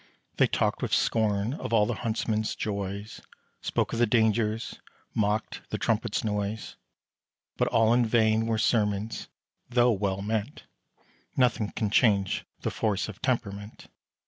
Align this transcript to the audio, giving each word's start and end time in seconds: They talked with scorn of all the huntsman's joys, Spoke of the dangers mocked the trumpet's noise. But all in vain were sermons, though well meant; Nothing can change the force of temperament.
They 0.37 0.47
talked 0.47 0.81
with 0.81 0.95
scorn 0.95 1.53
of 1.53 1.71
all 1.73 1.85
the 1.85 1.93
huntsman's 2.01 2.55
joys, 2.55 3.21
Spoke 3.61 3.93
of 3.93 3.99
the 3.99 4.07
dangers 4.07 4.79
mocked 5.13 5.61
the 5.69 5.77
trumpet's 5.77 6.23
noise. 6.23 6.75
But 7.55 7.67
all 7.67 7.93
in 7.93 8.03
vain 8.07 8.47
were 8.47 8.57
sermons, 8.57 9.29
though 9.69 9.91
well 9.91 10.23
meant; 10.23 10.63
Nothing 11.37 11.69
can 11.69 11.91
change 11.91 12.45
the 12.61 12.71
force 12.71 13.09
of 13.09 13.21
temperament. 13.21 13.89